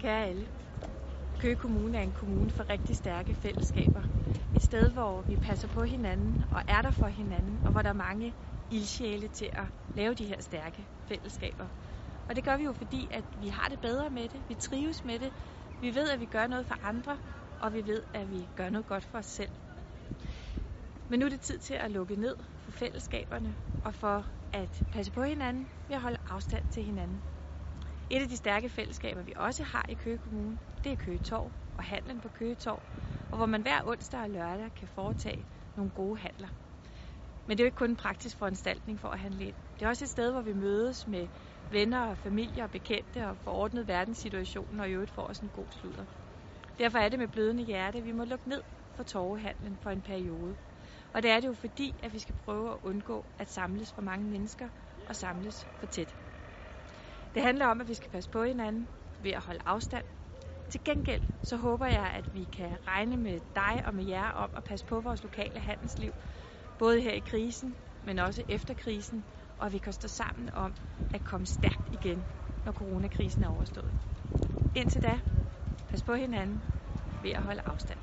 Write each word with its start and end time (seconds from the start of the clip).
Kære 0.00 0.26
alle. 0.26 0.50
Køge 1.38 1.56
Kommune 1.56 1.98
er 1.98 2.02
en 2.02 2.12
kommune 2.12 2.50
for 2.50 2.70
rigtig 2.70 2.96
stærke 2.96 3.34
fællesskaber. 3.34 4.04
Et 4.52 4.62
sted, 4.62 4.90
hvor 4.92 5.22
vi 5.22 5.36
passer 5.36 5.68
på 5.68 5.82
hinanden 5.84 6.42
og 6.50 6.62
er 6.66 6.82
der 6.82 6.90
for 6.90 7.06
hinanden, 7.06 7.62
og 7.64 7.72
hvor 7.72 7.82
der 7.82 7.88
er 7.88 7.92
mange 7.94 8.34
ildsjæle 8.70 9.28
til 9.28 9.50
at 9.52 9.64
lave 9.92 10.14
de 10.14 10.26
her 10.26 10.42
stærke 10.42 10.88
fællesskaber. 11.08 11.68
Og 12.28 12.36
det 12.36 12.44
gør 12.44 12.56
vi 12.56 12.64
jo 12.64 12.72
fordi, 12.72 13.08
at 13.10 13.24
vi 13.36 13.48
har 13.48 13.68
det 13.68 13.80
bedre 13.80 14.10
med 14.10 14.28
det, 14.28 14.44
vi 14.48 14.54
trives 14.54 15.04
med 15.04 15.18
det, 15.18 15.32
vi 15.80 15.94
ved, 15.94 16.10
at 16.10 16.20
vi 16.20 16.26
gør 16.26 16.46
noget 16.46 16.66
for 16.66 16.76
andre, 16.82 17.18
og 17.58 17.72
vi 17.72 17.86
ved, 17.86 18.02
at 18.12 18.30
vi 18.30 18.50
gør 18.54 18.70
noget 18.70 18.86
godt 18.86 19.04
for 19.04 19.18
os 19.18 19.26
selv. 19.26 19.50
Men 21.08 21.20
nu 21.20 21.26
er 21.26 21.30
det 21.30 21.40
tid 21.40 21.58
til 21.58 21.74
at 21.74 21.90
lukke 21.90 22.16
ned 22.16 22.36
for 22.58 22.70
fællesskaberne 22.70 23.56
og 23.80 23.94
for 23.94 24.26
at 24.52 24.84
passe 24.92 25.12
på 25.12 25.22
hinanden 25.22 25.68
ved 25.88 25.96
at 25.96 26.02
holde 26.02 26.18
afstand 26.26 26.64
til 26.70 26.84
hinanden. 26.84 27.22
Et 28.10 28.22
af 28.22 28.28
de 28.28 28.36
stærke 28.36 28.68
fællesskaber, 28.68 29.22
vi 29.22 29.32
også 29.36 29.64
har 29.64 29.86
i 29.88 29.94
Køge 29.94 30.18
Kommune, 30.18 30.58
det 30.84 30.92
er 30.92 30.96
Køge 30.96 31.18
Torv 31.18 31.52
og 31.74 31.84
handlen 31.84 32.20
på 32.20 32.28
Køge 32.28 32.54
Torv, 32.54 32.82
og 33.30 33.36
hvor 33.36 33.46
man 33.46 33.62
hver 33.62 33.82
onsdag 33.84 34.20
og 34.20 34.30
lørdag 34.30 34.74
kan 34.74 34.88
foretage 34.88 35.46
nogle 35.76 35.90
gode 35.90 36.18
handler. 36.18 36.48
Men 37.46 37.58
det 37.58 37.62
er 37.62 37.64
jo 37.64 37.68
ikke 37.68 37.76
kun 37.76 37.90
en 37.90 37.96
praktisk 37.96 38.36
foranstaltning 38.38 39.00
for 39.00 39.08
at 39.08 39.18
handle 39.18 39.44
ind. 39.44 39.54
Det 39.78 39.84
er 39.84 39.88
også 39.88 40.04
et 40.04 40.08
sted, 40.08 40.32
hvor 40.32 40.40
vi 40.40 40.52
mødes 40.52 41.06
med 41.06 41.28
venner 41.68 42.06
og 42.06 42.18
familie 42.18 42.62
og 42.62 42.70
bekendte 42.70 43.28
og 43.28 43.38
får 43.38 43.52
ordnet 43.52 43.88
verdenssituationen 43.88 44.80
og 44.80 44.88
i 44.88 44.92
øvrigt 44.92 45.10
får 45.10 45.26
os 45.26 45.38
en 45.38 45.50
god 45.50 45.68
sludder. 45.70 46.06
Derfor 46.78 46.98
er 46.98 47.08
det 47.08 47.18
med 47.18 47.28
blødende 47.28 47.62
hjerte, 47.64 47.98
at 47.98 48.04
vi 48.04 48.12
må 48.12 48.24
lukke 48.24 48.48
ned 48.48 48.62
for 48.96 49.02
torvehandlen 49.02 49.76
for 49.76 49.90
en 49.90 50.02
periode. 50.02 50.56
Og 51.12 51.22
det 51.22 51.30
er 51.30 51.40
det 51.40 51.48
jo 51.48 51.54
fordi, 51.54 52.00
at 52.02 52.12
vi 52.12 52.18
skal 52.18 52.34
prøve 52.34 52.72
at 52.72 52.78
undgå 52.82 53.26
at 53.38 53.48
samles 53.48 53.92
for 53.92 54.02
mange 54.02 54.26
mennesker 54.30 54.68
og 55.08 55.16
samles 55.16 55.66
for 55.78 55.86
tæt. 55.86 56.14
Det 57.34 57.42
handler 57.42 57.66
om, 57.66 57.80
at 57.80 57.88
vi 57.88 57.94
skal 57.94 58.10
passe 58.10 58.30
på 58.30 58.44
hinanden 58.44 58.88
ved 59.18 59.30
at 59.30 59.42
holde 59.42 59.60
afstand. 59.64 60.04
Til 60.68 60.84
gengæld 60.84 61.22
så 61.42 61.56
håber 61.56 61.86
jeg, 61.86 62.06
at 62.06 62.34
vi 62.34 62.44
kan 62.44 62.86
regne 62.86 63.16
med 63.16 63.40
dig 63.54 63.82
og 63.86 63.94
med 63.94 64.04
jer 64.04 64.30
om 64.30 64.50
at 64.56 64.64
passe 64.64 64.86
på 64.86 65.00
vores 65.00 65.22
lokale 65.22 65.60
handelsliv, 65.60 66.14
både 66.78 67.00
her 67.00 67.12
i 67.12 67.20
krisen, 67.20 67.76
men 68.02 68.18
også 68.18 68.44
efter 68.48 68.74
krisen, 68.74 69.24
og 69.58 69.66
at 69.66 69.72
vi 69.72 69.78
kan 69.78 69.92
stå 69.92 70.08
sammen 70.08 70.50
om 70.52 70.74
at 71.12 71.24
komme 71.24 71.46
stærkt 71.46 71.88
igen, 71.92 72.26
når 72.64 72.72
coronakrisen 72.72 73.44
er 73.44 73.48
overstået. 73.48 73.94
Indtil 74.74 75.02
da, 75.02 75.20
pas 75.88 76.02
på 76.02 76.14
hinanden 76.14 76.64
ved 77.22 77.30
at 77.30 77.42
holde 77.42 77.60
afstand. 77.64 77.98